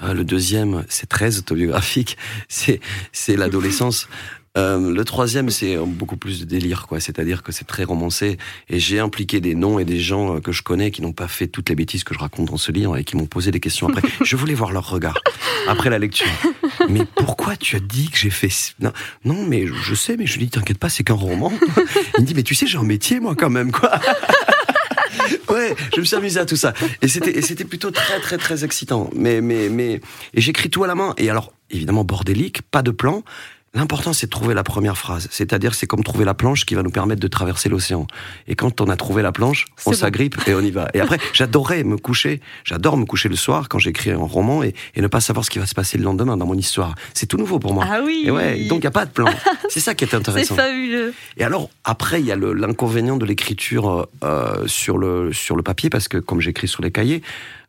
Euh, 0.04 0.14
le 0.14 0.24
deuxième, 0.26 0.84
c'est 0.90 1.08
très 1.08 1.38
autobiographique, 1.38 2.18
c'est 2.50 2.80
l'adolescence. 3.38 4.08
Euh, 4.58 4.94
le 4.94 5.06
troisième, 5.06 5.50
c'est 5.50 5.78
beaucoup 5.78 6.18
plus 6.18 6.40
de 6.40 6.46
délire, 6.46 6.88
quoi. 6.88 7.00
C'est-à-dire 7.00 7.44
que 7.44 7.52
c'est 7.52 7.66
très 7.66 7.84
romancé. 7.84 8.38
Et 8.70 8.80
j'ai 8.80 9.00
impliqué 9.00 9.42
des 9.42 9.56
noms 9.56 9.80
et 9.80 9.86
des 9.86 10.00
gens 10.00 10.36
euh, 10.36 10.40
que 10.40 10.52
je 10.52 10.64
connais 10.64 10.92
qui 10.92 11.02
n'ont 11.02 11.14
pas 11.14 11.28
fait 11.28 11.48
toutes 11.48 11.70
les 11.70 11.76
bêtises 11.76 12.04
que 12.04 12.14
je 12.14 12.20
raconte 12.20 12.50
dans 12.50 12.58
ce 12.58 12.72
livre 12.72 12.98
et 12.98 13.04
qui 13.04 13.18
m'ont 13.18 13.26
posé 13.26 13.52
des 13.52 13.60
questions 13.60 13.90
après. 13.90 14.08
je 14.24 14.36
voulais 14.36 14.54
voir 14.54 14.72
leur 14.72 14.90
regard 14.90 15.20
après 15.68 15.90
la 15.90 16.00
lecture. 16.00 16.28
Mais 16.90 17.02
pourquoi 17.16 17.56
tu 17.56 17.76
as 17.76 17.80
dit 17.80 18.10
que 18.10 18.18
j'ai 18.18 18.30
fait 18.30 18.46
non, 18.80 18.92
non, 19.24 19.44
mais 19.46 19.66
je 19.68 19.96
sais, 19.96 20.18
mais 20.18 20.26
je 20.26 20.38
lui 20.38 20.46
dis 20.46 20.52
t'inquiète 20.52 20.78
pas, 20.78 20.90
c'est 20.90 21.04
qu'un 21.04 21.14
roman. 21.14 21.52
Il 22.18 22.22
me 22.22 22.26
dit 22.26 22.34
mais 22.36 22.44
tu 22.44 22.56
sais 22.56 22.68
j'ai 22.68 22.78
un 22.78 22.84
métier 22.84 23.20
moi 23.20 23.36
quand 23.36 23.50
même 23.50 23.72
quoi. 23.72 24.00
Ouais, 25.50 25.76
je 25.94 26.02
me 26.02 26.06
suis 26.06 26.16
amusé 26.16 26.40
à 26.40 26.46
tout 26.46 26.56
ça. 26.56 26.74
Et 27.02 27.08
c'était, 27.08 27.38
et 27.38 27.42
c'était 27.42 27.64
plutôt 27.64 27.92
très, 27.92 28.20
très, 28.20 28.38
très 28.38 28.66
excitant. 28.66 29.10
Mais, 29.16 29.42
mais, 29.42 29.70
mais, 29.70 30.02
et 30.34 30.42
j'écris 30.42 30.70
tout 30.70 30.84
à 30.84 30.88
la 30.88 30.96
main. 30.96 31.14
Et 31.18 31.30
alors, 31.30 31.54
évidemment, 31.70 32.04
bordélique, 32.04 32.62
pas 32.64 32.82
de 32.82 32.92
plan. 32.92 33.24
L'important, 33.76 34.14
c'est 34.14 34.26
de 34.28 34.32
trouver 34.32 34.54
la 34.54 34.64
première 34.64 34.98
phrase. 34.98 35.28
C'est-à-dire, 35.32 35.76
c'est 35.76 35.86
comme 35.86 36.04
trouver 36.04 36.24
la 36.26 36.34
planche 36.34 36.66
qui 36.66 36.74
va 36.76 36.82
nous 36.82 36.90
permettre 36.90 37.22
de 37.22 37.28
traverser 37.28 37.68
l'océan. 37.70 38.08
Et 38.48 38.56
quand 38.56 38.80
on 38.82 38.90
a 38.90 38.96
trouvé 38.96 39.22
la 39.22 39.32
planche, 39.32 39.66
C'est 39.76 39.90
on 39.90 39.92
bon. 39.92 39.98
s'agrippe 39.98 40.36
et 40.48 40.54
on 40.56 40.62
y 40.62 40.72
va. 40.72 40.88
Et 40.94 41.02
après, 41.02 41.20
j'adorais 41.34 41.84
me 41.84 41.98
coucher. 41.98 42.40
J'adore 42.64 42.96
me 42.98 43.06
coucher 43.06 43.30
le 43.30 43.36
soir 43.36 43.68
quand 43.70 43.78
j'écris 43.78 44.12
un 44.12 44.18
roman 44.18 44.64
et, 44.64 44.74
et 44.96 45.02
ne 45.02 45.08
pas 45.08 45.20
savoir 45.20 45.44
ce 45.46 45.50
qui 45.50 45.60
va 45.60 45.66
se 45.66 45.76
passer 45.76 45.98
le 45.98 46.06
lendemain 46.06 46.38
dans 46.38 46.46
mon 46.48 46.56
histoire. 46.58 46.96
C'est 47.14 47.26
tout 47.28 47.38
nouveau 47.38 47.60
pour 47.60 47.74
moi. 47.74 47.86
Ah 47.88 48.00
oui 48.04 48.24
Et 48.26 48.32
ouais, 48.32 48.64
donc 48.66 48.78
il 48.80 48.82
n'y 48.82 48.88
a 48.88 48.92
pas 48.92 49.06
de 49.06 49.12
plan. 49.12 49.28
C'est 49.70 49.82
ça 49.82 49.94
qui 49.94 50.06
est 50.06 50.08
C'est 50.08 50.16
intéressant. 50.16 50.56
fabuleux. 50.56 51.14
Et 51.38 51.44
alors, 51.44 51.70
après, 51.84 52.22
il 52.22 52.26
y 52.26 52.32
a 52.32 52.36
l'inconvénient 52.38 53.18
de 53.18 53.26
l'écriture 53.26 53.90
euh, 53.90 54.06
euh, 54.24 54.68
sur, 54.68 54.98
le, 54.98 55.34
sur 55.34 55.56
le 55.58 55.64
papier, 55.64 55.90
parce 55.90 56.08
que 56.08 56.18
comme 56.18 56.40
j'écris 56.40 56.68
sur 56.70 56.82
les 56.82 56.92
cahiers, 56.92 57.22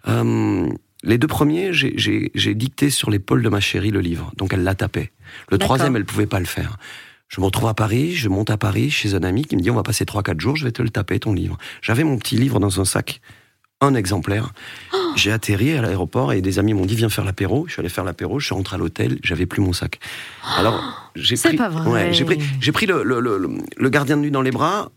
euh, 0.09 0.69
les 1.07 1.19
deux 1.19 1.27
premiers, 1.27 1.73
j'ai- 1.73 2.55
dicté 2.55 2.91
sur 2.91 3.11
l'épaule 3.11 3.43
de 3.43 3.49
ma 3.49 3.61
chérie 3.61 3.91
le 3.91 4.01
livre, 4.01 4.33
donc 4.37 4.53
elle 4.53 4.63
l'a 4.65 4.75
tapé. 4.75 5.11
Le 5.51 5.59
troisième, 5.59 5.97
elle 5.97 6.05
pouvait 6.05 6.27
pas 6.27 6.41
le 6.41 6.47
faire. 6.47 6.77
Je 7.29 7.41
me 7.41 7.47
retrouve 7.47 7.69
à 7.69 7.75
Paris, 7.75 8.13
je 8.15 8.29
monte 8.29 8.51
à 8.51 8.57
Paris 8.57 8.91
chez 8.91 9.15
un 9.15 9.23
ami 9.23 9.45
qui 9.45 9.57
me 9.57 9.61
dit 9.63 9.71
on 9.71 9.75
va 9.75 9.83
passer 9.83 10.05
3-4 10.05 10.39
jours, 10.41 10.57
je 10.57 10.65
vais 10.65 10.73
te 10.73 10.83
le 10.83 10.91
taper 10.91 11.19
ton 11.19 11.33
livre. 11.33 11.57
J'avais 11.83 12.05
mon 12.05 12.19
petit 12.19 12.37
livre 12.37 12.61
dans 12.61 12.81
un 12.81 12.85
sac, 12.85 13.21
un 13.81 13.95
exemplaire. 13.95 14.53
Oh 14.95 14.97
J'ai 15.17 15.33
atterri 15.33 15.77
à 15.77 15.83
l'aéroport 15.83 16.33
et 16.33 16.41
des 16.41 16.59
amis 16.61 16.73
m'ont 16.73 16.87
dit 16.87 16.95
viens 16.95 17.09
faire 17.09 17.25
l'apéro. 17.25 17.65
Je 17.67 17.73
suis 17.73 17.81
allé 17.81 17.89
faire 17.89 18.05
l'apéro, 18.05 18.39
je 18.39 18.47
suis 18.47 18.55
rentré 18.55 18.77
à 18.77 18.79
l'hôtel, 18.79 19.19
j'avais 19.25 19.47
plus 19.47 19.61
mon 19.61 19.73
sac. 19.73 19.99
Alors 20.57 21.11
j'ai 21.17 21.37
pris. 21.37 21.57
Ouais, 21.91 22.13
j'ai 22.13 22.25
pris, 22.25 22.39
j'ai 22.61 22.73
pris 22.73 22.87
le, 22.87 23.03
le, 23.03 23.19
le, 23.21 23.49
le 23.77 23.89
gardien 23.91 24.17
de 24.17 24.23
nuit 24.23 24.31
dans 24.31 24.43
les 24.43 24.53
bras. 24.53 24.91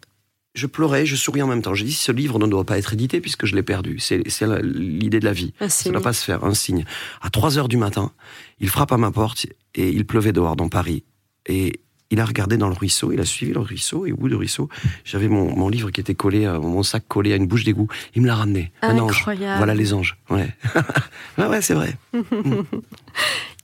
Je 0.55 0.65
pleurais, 0.65 1.05
je 1.05 1.15
souriais 1.15 1.43
en 1.43 1.47
même 1.47 1.61
temps. 1.61 1.73
J'ai 1.73 1.85
dit 1.85 1.93
ce 1.93 2.11
livre 2.11 2.39
ne 2.39 2.47
doit 2.47 2.65
pas 2.65 2.77
être 2.77 2.93
édité 2.93 3.21
puisque 3.21 3.45
je 3.45 3.55
l'ai 3.55 3.63
perdu. 3.63 3.99
C'est 3.99 4.23
l'idée 4.63 5.19
de 5.19 5.25
la 5.25 5.33
vie. 5.33 5.53
Un 5.59 5.69
Ça 5.69 5.89
ne 5.89 5.93
doit 5.93 6.03
pas 6.03 6.13
se 6.13 6.23
faire, 6.23 6.43
un 6.43 6.53
signe. 6.53 6.85
À 7.21 7.29
3 7.29 7.57
heures 7.57 7.67
du 7.67 7.77
matin, 7.77 8.11
il 8.59 8.69
frappe 8.69 8.91
à 8.91 8.97
ma 8.97 9.11
porte 9.11 9.45
et 9.75 9.89
il 9.89 10.05
pleuvait 10.05 10.33
dehors 10.33 10.55
dans 10.55 10.69
Paris. 10.69 11.03
Et 11.45 11.81
il 12.11 12.19
a 12.19 12.25
regardé 12.25 12.57
dans 12.57 12.67
le 12.67 12.73
ruisseau, 12.73 13.11
il 13.11 13.19
a 13.19 13.25
suivi 13.25 13.53
le 13.53 13.59
ruisseau, 13.59 14.05
et 14.05 14.11
au 14.11 14.17
bout 14.17 14.29
du 14.29 14.35
ruisseau, 14.35 14.67
j'avais 15.05 15.27
mon, 15.27 15.55
mon 15.55 15.69
livre 15.69 15.91
qui 15.91 16.01
était 16.01 16.15
collé, 16.15 16.45
à, 16.45 16.57
mon 16.59 16.81
sac 16.81 17.03
collé 17.07 17.33
à 17.33 17.35
une 17.35 17.45
bouche 17.45 17.63
d'égout. 17.63 17.87
Il 18.15 18.23
me 18.23 18.27
l'a 18.27 18.35
ramené. 18.35 18.71
Un 18.81 18.97
ange. 18.97 19.19
Incroyable. 19.19 19.57
Voilà 19.57 19.75
les 19.75 19.93
anges. 19.93 20.17
Ouais, 20.29 20.55
ouais, 21.37 21.45
ouais, 21.45 21.61
c'est 21.61 21.75
vrai. 21.75 21.95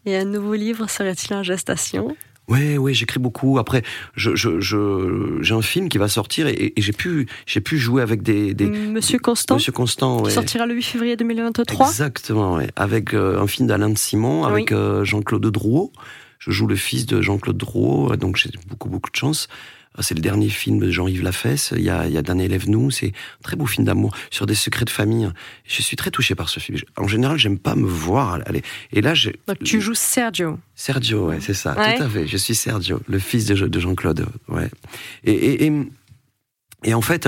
Et 0.05 0.15
un 0.15 0.25
nouveau 0.25 0.53
livre 0.53 0.87
serait-il 0.89 1.33
en 1.33 1.41
gestation? 1.41 2.15
Ouais, 2.47 2.77
ouais, 2.77 2.93
j'écris 2.93 3.19
beaucoup. 3.19 3.57
Après, 3.57 3.81
je, 4.15 4.35
je, 4.35 4.59
je- 4.59 5.39
j'ai 5.41 5.53
un 5.55 5.61
film 5.63 5.89
qui 5.89 5.97
va 5.97 6.07
sortir 6.07 6.47
et, 6.47 6.73
et 6.75 6.81
j'ai 6.81 6.91
pu, 6.93 7.27
j'ai 7.47 7.59
pu 7.61 7.77
jouer 7.79 8.01
avec 8.03 8.21
des, 8.21 8.53
des 8.53 8.67
Monsieur 8.67 9.17
Constant, 9.19 9.55
Monsieur 9.55 9.71
Constant, 9.71 10.17
qui 10.19 10.25
ouais. 10.25 10.29
sortira 10.31 10.65
le 10.67 10.75
8 10.75 10.81
février 10.83 11.15
2023. 11.17 11.87
Exactement, 11.87 12.55
ouais. 12.55 12.67
avec 12.75 13.13
euh, 13.13 13.39
un 13.41 13.47
film 13.47 13.67
d'Alain 13.67 13.89
de 13.89 13.97
Simon, 13.97 14.45
Oui. 14.45 14.51
avec 14.51 14.71
euh, 14.71 15.03
Jean-Claude 15.03 15.45
Drouot. 15.47 15.91
Je 16.37 16.51
joue 16.51 16.67
le 16.67 16.75
fils 16.75 17.07
de 17.07 17.21
Jean-Claude 17.21 17.57
Drouot, 17.57 18.15
donc 18.17 18.35
j'ai 18.37 18.51
beaucoup 18.69 18.89
beaucoup 18.89 19.09
de 19.09 19.15
chance. 19.15 19.47
Euh, 19.97 20.01
C'est 20.01 20.13
le 20.15 20.21
dernier 20.21 20.49
film 20.49 20.79
de 20.79 20.89
Jean-Yves 20.91 21.23
Lafesse. 21.23 21.73
Il 21.75 21.83
y 21.83 21.89
a, 21.89 22.07
il 22.07 22.13
y 22.13 22.17
a 22.17 22.21
d'un 22.21 22.37
élève 22.39 22.69
nous. 22.69 22.91
C'est 22.91 23.07
un 23.07 23.41
très 23.43 23.55
beau 23.55 23.65
film 23.65 23.85
d'amour 23.85 24.15
sur 24.31 24.45
des 24.45 24.55
secrets 24.55 24.85
de 24.85 24.89
famille. 24.89 25.29
Je 25.65 25.81
suis 25.81 25.95
très 25.97 26.11
touché 26.11 26.35
par 26.35 26.49
ce 26.49 26.59
film. 26.59 26.77
En 26.97 27.07
général, 27.07 27.37
j'aime 27.37 27.57
pas 27.59 27.75
me 27.75 27.87
voir 27.87 28.39
aller. 28.45 28.61
Et 28.91 29.01
là, 29.01 29.13
j'ai 29.13 29.35
Donc 29.47 29.59
tu 29.63 29.81
joues 29.81 29.93
Sergio. 29.95 30.59
Sergio, 30.75 31.27
ouais, 31.29 31.39
c'est 31.41 31.53
ça, 31.53 31.75
Ouais. 31.77 31.97
tout 31.97 32.03
à 32.03 32.09
fait. 32.09 32.27
Je 32.27 32.37
suis 32.37 32.55
Sergio, 32.55 33.01
le 33.07 33.19
fils 33.19 33.45
de, 33.45 33.55
de 33.67 33.79
Jean-Claude, 33.79 34.25
ouais. 34.49 34.69
Et, 35.23 35.31
et, 35.33 35.65
et, 35.67 35.71
et 36.83 36.93
en 36.93 37.01
fait, 37.01 37.27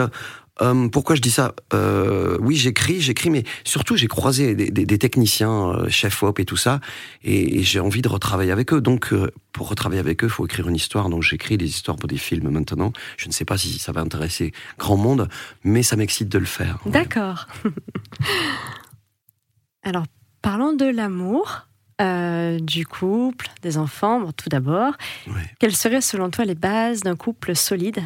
euh, 0.62 0.86
euh, 0.86 0.90
pourquoi 0.90 1.16
je 1.16 1.22
dis 1.22 1.32
ça? 1.32 1.54
Euh, 1.74 2.38
Oui, 2.40 2.56
j'écris, 2.56 3.00
j'écris, 3.02 3.30
mais 3.30 3.44
surtout 3.64 3.96
j'ai 3.96 4.08
croisé 4.08 4.56
des, 4.56 4.70
des- 4.72 4.86
des 4.86 4.98
techniciens, 4.98 5.70
euh, 5.70 5.90
chef 5.90 6.24
op 6.24 6.40
et 6.40 6.46
tout 6.46 6.58
ça, 6.58 6.80
et, 7.24 7.60
et 7.60 7.64
j'ai 7.64 7.80
envie 7.80 8.02
de 8.02 8.08
retravailler 8.10 8.52
avec 8.52 8.74
eux. 8.74 8.82
Donc, 8.82 9.14
euh, 9.14 9.32
pour 9.54 9.70
retravailler 9.70 10.00
avec 10.02 10.24
eux, 10.24 10.28
il 10.28 10.32
faut 10.32 10.46
écrire 10.46 10.68
une 10.68 10.76
histoire. 10.76 11.10
Donc, 11.10 11.24
j'écris 11.24 11.58
des 11.58 11.66
histoires 11.68 11.98
pour 11.98 12.08
des 12.08 12.18
films 12.18 12.50
maintenant. 12.50 12.92
Je 13.18 13.28
ne 13.28 13.32
sais 13.34 13.46
pas 13.46 13.58
si 13.58 13.78
ça 13.80 13.92
va 13.92 14.02
intéresser 14.02 14.52
grand 14.78 14.98
monde, 14.98 15.30
mais 15.64 15.84
ça 15.84 15.96
m'excite 15.96 16.30
de 16.30 16.38
le 16.40 16.46
faire. 16.46 16.80
ouais. 16.86 16.92
D'accord. 16.92 17.48
Alors, 19.84 20.04
parlons 20.42 20.74
de 20.74 20.86
l'amour, 20.86 21.68
euh, 22.02 22.60
du 22.60 22.86
couple, 22.86 23.48
des 23.62 23.78
enfants. 23.78 24.20
Bon, 24.20 24.32
tout 24.32 24.50
d'abord, 24.50 24.94
quelles 25.60 25.76
seraient 25.76 26.02
selon 26.02 26.30
toi 26.30 26.46
les 26.46 26.56
bases 26.56 27.02
d'un 27.02 27.16
couple 27.16 27.56
solide, 27.56 28.00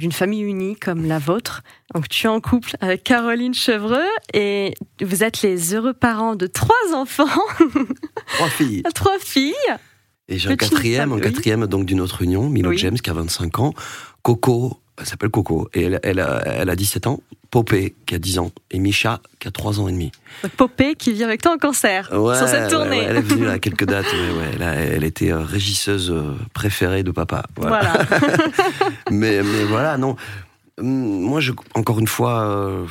d'une 0.00 0.12
famille 0.12 0.40
unie 0.42 0.76
comme 0.76 1.04
la 1.06 1.18
vôtre 1.18 1.62
Donc, 1.94 2.08
tu 2.08 2.26
es 2.26 2.30
en 2.30 2.40
couple 2.40 2.74
avec 2.80 3.04
Caroline 3.04 3.52
Chevreux 3.54 4.08
et 4.32 4.74
vous 5.02 5.22
êtes 5.22 5.42
les 5.42 5.74
heureux 5.74 5.92
parents 5.92 6.36
de 6.36 6.46
trois 6.46 6.94
enfants, 6.94 7.26
Trois 8.34 8.48
filles. 8.48 8.82
trois 8.94 9.18
filles. 9.20 9.54
Et 10.28 10.38
j'ai 10.38 10.48
un 10.48 10.56
quatrième, 10.56 11.12
un 11.12 11.20
quatrième 11.20 11.66
donc 11.66 11.84
d'une 11.84 12.00
autre 12.00 12.22
union, 12.22 12.48
Milo 12.48 12.70
Oui. 12.70 12.78
James 12.78 12.98
qui 12.98 13.10
a 13.10 13.12
25 13.12 13.58
ans, 13.58 13.74
Coco, 14.22 14.79
elle 15.00 15.06
s'appelle 15.06 15.30
Coco, 15.30 15.68
et 15.74 15.82
elle, 15.84 16.00
elle, 16.02 16.20
a, 16.20 16.42
elle 16.46 16.70
a 16.70 16.76
17 16.76 17.06
ans, 17.06 17.20
Popé 17.50 17.96
qui 18.06 18.14
a 18.14 18.18
10 18.18 18.38
ans, 18.38 18.52
et 18.70 18.78
Micha 18.78 19.20
qui 19.40 19.48
a 19.48 19.50
3 19.50 19.80
ans 19.80 19.88
et 19.88 19.92
demi. 19.92 20.12
Popé 20.56 20.94
qui 20.94 21.12
vit 21.12 21.24
avec 21.24 21.42
toi 21.42 21.54
en 21.54 21.58
concert 21.58 22.08
Ouais, 22.12 22.36
sur 22.36 22.46
cette 22.46 22.70
tournée. 22.70 22.98
ouais, 22.98 23.06
elle 23.08 23.16
est 23.16 23.22
venue 23.22 23.48
à 23.48 23.58
quelques 23.58 23.86
dates, 23.86 24.06
là, 24.58 24.74
elle 24.74 25.02
était 25.04 25.32
euh, 25.32 25.40
régisseuse 25.40 26.10
euh, 26.10 26.36
préférée 26.54 27.02
de 27.02 27.10
papa. 27.10 27.46
Voilà. 27.56 28.04
Voilà. 28.08 28.30
mais, 29.10 29.42
mais 29.42 29.64
voilà, 29.64 29.96
non. 29.98 30.16
Hum, 30.78 30.86
Moi, 31.22 31.40
je, 31.40 31.52
encore 31.74 31.98
une 31.98 32.06
fois, 32.06 32.42
euh, 32.44 32.86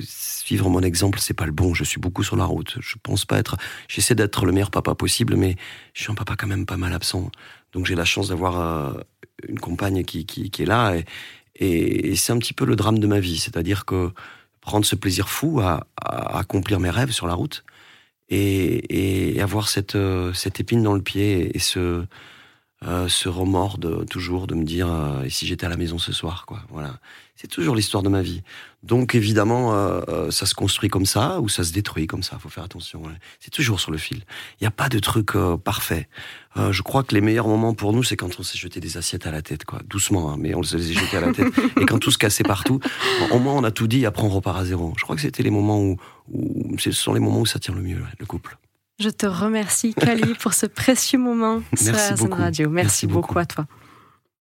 suivre 0.00 0.68
mon 0.68 0.80
exemple, 0.80 1.18
c'est 1.20 1.34
pas 1.34 1.46
le 1.46 1.52
bon. 1.52 1.74
Je 1.74 1.84
suis 1.84 2.00
beaucoup 2.00 2.22
sur 2.22 2.36
la 2.36 2.44
route. 2.44 2.76
Je 2.80 2.96
pense 3.02 3.24
pas 3.24 3.38
être. 3.38 3.56
J'essaie 3.88 4.14
d'être 4.14 4.46
le 4.46 4.52
meilleur 4.52 4.70
papa 4.70 4.94
possible, 4.94 5.36
mais 5.36 5.56
je 5.92 6.02
suis 6.02 6.12
un 6.12 6.14
papa 6.14 6.34
quand 6.36 6.46
même 6.46 6.66
pas 6.66 6.76
mal 6.76 6.92
absent. 6.92 7.30
Donc 7.74 7.86
j'ai 7.86 7.94
la 7.94 8.04
chance 8.04 8.28
d'avoir 8.28 8.60
euh, 8.60 8.92
une 9.48 9.58
compagne 9.58 10.04
qui, 10.04 10.26
qui, 10.26 10.50
qui 10.50 10.62
est 10.62 10.66
là, 10.66 10.94
et, 10.96 12.10
et, 12.10 12.16
c'est 12.16 12.32
un 12.32 12.38
petit 12.38 12.54
peu 12.54 12.64
le 12.64 12.76
drame 12.76 12.98
de 12.98 13.06
ma 13.06 13.20
vie. 13.20 13.38
C'est-à-dire 13.38 13.84
que 13.84 14.10
prendre 14.60 14.86
ce 14.86 14.96
plaisir 14.96 15.28
fou 15.28 15.60
à, 15.60 15.86
à 16.00 16.38
accomplir 16.38 16.80
mes 16.80 16.90
rêves 16.90 17.10
sur 17.10 17.26
la 17.26 17.34
route 17.34 17.64
et, 18.28 19.34
et 19.36 19.40
avoir 19.40 19.68
cette, 19.68 19.96
euh, 19.96 20.32
cette 20.32 20.60
épine 20.60 20.82
dans 20.82 20.94
le 20.94 21.02
pied 21.02 21.54
et 21.54 21.58
ce, 21.58 22.04
euh, 22.84 23.08
ce 23.08 23.28
remords 23.28 23.78
de 23.78 24.04
toujours 24.04 24.46
de 24.46 24.54
me 24.54 24.64
dire 24.64 24.88
et 25.24 25.30
si 25.30 25.46
j'étais 25.46 25.66
à 25.66 25.68
la 25.68 25.76
maison 25.76 25.98
ce 25.98 26.12
soir 26.12 26.46
quoi. 26.46 26.60
Voilà. 26.70 26.98
C'est 27.36 27.48
toujours 27.48 27.76
l'histoire 27.76 28.02
de 28.02 28.08
ma 28.08 28.22
vie 28.22 28.42
donc 28.84 29.14
évidemment 29.14 29.74
euh, 29.74 30.00
euh, 30.08 30.30
ça 30.30 30.46
se 30.46 30.54
construit 30.54 30.90
comme 30.90 31.06
ça 31.06 31.40
ou 31.40 31.48
ça 31.48 31.64
se 31.64 31.72
détruit 31.72 32.06
comme 32.06 32.22
ça 32.22 32.38
faut 32.38 32.48
faire 32.50 32.64
attention 32.64 33.02
ouais. 33.02 33.12
c'est 33.40 33.50
toujours 33.50 33.80
sur 33.80 33.90
le 33.90 33.98
fil 33.98 34.18
il 34.60 34.64
n'y 34.64 34.66
a 34.66 34.70
pas 34.70 34.88
de 34.88 34.98
truc 34.98 35.34
euh, 35.36 35.56
parfait 35.56 36.08
Euh, 36.56 36.70
je 36.70 36.82
crois 36.82 37.02
que 37.02 37.12
les 37.16 37.20
meilleurs 37.20 37.48
moments 37.48 37.74
pour 37.74 37.92
nous 37.92 38.04
c'est 38.04 38.16
quand 38.16 38.38
on 38.38 38.44
s'est 38.44 38.58
jeté 38.58 38.78
des 38.78 38.96
assiettes 38.96 39.26
à 39.26 39.32
la 39.32 39.42
tête 39.42 39.64
quoi 39.64 39.80
doucement 39.94 40.30
hein, 40.30 40.36
mais 40.38 40.54
on 40.54 40.62
se 40.62 40.76
les 40.76 40.90
a 40.90 41.00
jetés 41.00 41.16
à 41.16 41.20
la 41.20 41.32
tête 41.32 41.52
et 41.80 41.84
quand 41.84 41.98
tout 41.98 42.12
se 42.12 42.18
cassait 42.18 42.44
partout 42.44 42.78
au 43.32 43.38
moins 43.40 43.54
on 43.54 43.64
a 43.64 43.72
tout 43.72 43.88
dit 43.88 44.06
après 44.06 44.22
on 44.22 44.28
repart 44.28 44.58
à 44.60 44.64
zéro 44.64 44.92
je 44.96 45.02
crois 45.02 45.16
que 45.16 45.22
c'était 45.22 45.42
les 45.42 45.50
moments 45.50 45.80
où, 45.80 45.96
où 46.32 46.78
ce 46.78 46.92
sont 46.92 47.12
les 47.12 47.20
moments 47.26 47.40
où 47.40 47.46
ça 47.46 47.58
tient 47.58 47.74
le 47.74 47.82
mieux 47.82 48.00
le 48.20 48.26
couple 48.26 48.56
Je 49.00 49.10
te 49.10 49.26
remercie, 49.26 49.92
Kali, 49.94 50.34
pour 50.38 50.54
ce 50.54 50.66
précieux 50.66 51.18
moment 51.18 51.60
sur 51.76 51.92
beaucoup. 52.18 52.38
Radio. 52.40 52.70
Merci, 52.70 52.86
Merci 52.86 53.06
beaucoup 53.08 53.34
beaucoup. 53.34 53.38
à 53.40 53.46
toi. 53.46 53.66